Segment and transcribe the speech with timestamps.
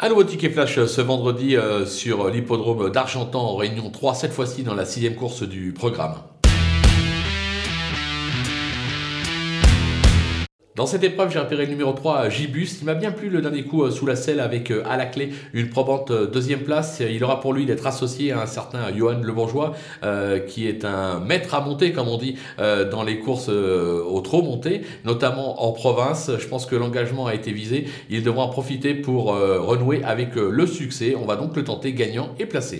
[0.00, 4.62] Un nouveau ticket flash ce vendredi euh, sur l'hippodrome d'Argentan en Réunion 3, cette fois-ci
[4.62, 6.14] dans la sixième course du programme.
[10.78, 12.78] Dans cette épreuve, j'ai repéré le numéro 3, Gibus.
[12.80, 15.06] Il m'a bien plu le dernier coup euh, sous la selle avec euh, à la
[15.06, 17.00] clé une probante euh, deuxième place.
[17.00, 19.74] Il aura pour lui d'être associé à un certain Johan Le Bourgeois,
[20.46, 24.82] qui est un maître à monter, comme on dit, dans les courses au trop monté,
[25.04, 26.30] notamment en province.
[26.38, 27.86] Je pense que l'engagement a été visé.
[28.08, 31.16] Il devra en profiter pour renouer avec le succès.
[31.20, 32.78] On va donc le tenter gagnant et placé.